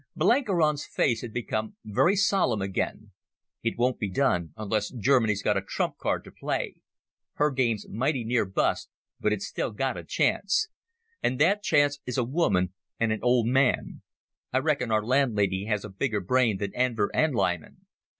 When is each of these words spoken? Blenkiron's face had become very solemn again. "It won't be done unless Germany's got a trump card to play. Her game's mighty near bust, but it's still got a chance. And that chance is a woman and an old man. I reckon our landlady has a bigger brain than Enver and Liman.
Blenkiron's 0.15 0.83
face 0.87 1.21
had 1.21 1.31
become 1.31 1.75
very 1.85 2.15
solemn 2.15 2.59
again. 2.59 3.11
"It 3.61 3.77
won't 3.77 3.99
be 3.99 4.09
done 4.09 4.51
unless 4.57 4.89
Germany's 4.89 5.43
got 5.43 5.57
a 5.57 5.61
trump 5.61 5.99
card 5.99 6.23
to 6.23 6.31
play. 6.31 6.77
Her 7.33 7.51
game's 7.51 7.87
mighty 7.87 8.23
near 8.23 8.43
bust, 8.45 8.89
but 9.19 9.31
it's 9.31 9.45
still 9.45 9.69
got 9.69 9.97
a 9.97 10.03
chance. 10.03 10.69
And 11.21 11.37
that 11.37 11.61
chance 11.61 11.99
is 12.07 12.17
a 12.17 12.23
woman 12.23 12.73
and 12.99 13.11
an 13.11 13.19
old 13.21 13.45
man. 13.45 14.01
I 14.51 14.57
reckon 14.57 14.89
our 14.91 15.05
landlady 15.05 15.65
has 15.65 15.85
a 15.85 15.89
bigger 15.89 16.19
brain 16.19 16.57
than 16.57 16.73
Enver 16.73 17.11
and 17.13 17.35
Liman. 17.35 17.85